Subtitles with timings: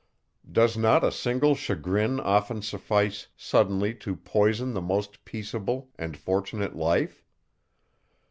[0.51, 6.75] Does not a single chagrin often suffice suddenly to poison the most peaceable and fortunate
[6.75, 7.23] life?